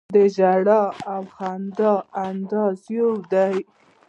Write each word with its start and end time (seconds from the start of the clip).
د 0.13 0.15
ژړا 0.35 0.81
او 1.13 1.21
د 1.27 1.29
خندا 1.35 1.93
انداز 2.25 2.79
یې 2.91 2.95
یو 3.01 3.11
دی. 3.31 3.55